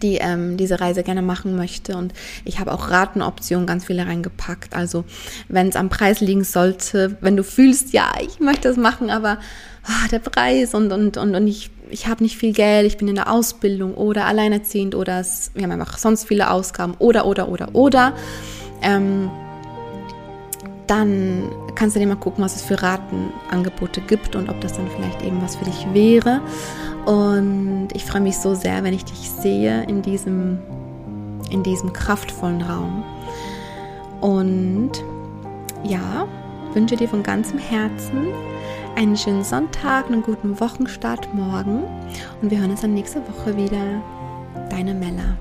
die 0.00 0.16
ähm, 0.16 0.56
diese 0.56 0.80
Reise 0.80 1.02
gerne 1.02 1.22
machen 1.22 1.56
möchte. 1.56 1.96
Und 1.96 2.12
ich 2.44 2.60
habe 2.60 2.72
auch 2.72 2.90
Ratenoptionen 2.90 3.66
ganz 3.66 3.84
viele 3.84 4.06
reingepackt. 4.06 4.74
Also 4.74 5.04
wenn 5.48 5.68
es 5.68 5.76
am 5.76 5.88
Preis 5.88 6.20
liegen 6.20 6.44
sollte, 6.44 7.16
wenn 7.20 7.36
du 7.36 7.44
fühlst, 7.44 7.92
ja, 7.92 8.12
ich 8.20 8.40
möchte 8.40 8.68
das 8.68 8.76
machen, 8.76 9.10
aber 9.10 9.38
oh, 9.88 10.08
der 10.10 10.20
Preis 10.20 10.74
und, 10.74 10.92
und, 10.92 11.16
und, 11.16 11.34
und 11.34 11.46
ich, 11.46 11.70
ich 11.90 12.06
habe 12.06 12.22
nicht 12.22 12.36
viel 12.36 12.52
Geld, 12.52 12.86
ich 12.86 12.96
bin 12.96 13.08
in 13.08 13.16
der 13.16 13.30
Ausbildung 13.30 13.94
oder 13.94 14.26
alleinerziehend 14.26 14.94
oder 14.94 15.20
es, 15.20 15.50
wir 15.54 15.64
haben 15.64 15.72
einfach 15.72 15.98
sonst 15.98 16.28
viele 16.28 16.50
Ausgaben 16.50 16.94
oder, 16.98 17.26
oder, 17.26 17.48
oder, 17.48 17.74
oder. 17.74 18.14
Ähm, 18.82 19.30
dann 20.86 21.48
kannst 21.74 21.96
du 21.96 22.00
dir 22.00 22.06
mal 22.06 22.16
gucken, 22.16 22.44
was 22.44 22.56
es 22.56 22.62
für 22.62 22.82
Ratenangebote 22.82 24.00
gibt 24.00 24.36
und 24.36 24.48
ob 24.48 24.60
das 24.60 24.74
dann 24.74 24.88
vielleicht 24.88 25.22
eben 25.22 25.40
was 25.42 25.56
für 25.56 25.64
dich 25.64 25.86
wäre. 25.92 26.40
Und 27.06 27.88
ich 27.94 28.04
freue 28.04 28.20
mich 28.20 28.38
so 28.38 28.54
sehr, 28.54 28.84
wenn 28.84 28.94
ich 28.94 29.04
dich 29.04 29.30
sehe 29.30 29.84
in 29.84 30.02
diesem, 30.02 30.58
in 31.50 31.62
diesem 31.62 31.92
kraftvollen 31.92 32.62
Raum. 32.62 33.04
Und 34.20 34.92
ja, 35.84 36.26
wünsche 36.74 36.96
dir 36.96 37.08
von 37.08 37.22
ganzem 37.22 37.58
Herzen 37.58 38.28
einen 38.96 39.16
schönen 39.16 39.44
Sonntag, 39.44 40.06
einen 40.06 40.22
guten 40.22 40.60
Wochenstart 40.60 41.32
morgen. 41.34 41.84
Und 42.40 42.50
wir 42.50 42.58
hören 42.58 42.70
uns 42.70 42.82
dann 42.82 42.94
nächste 42.94 43.20
Woche 43.20 43.56
wieder. 43.56 44.02
Deine 44.70 44.94
Mella. 44.94 45.36